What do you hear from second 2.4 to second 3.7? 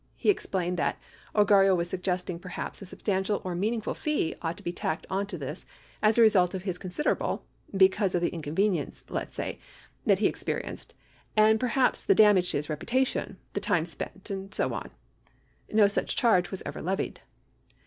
haps a substantial or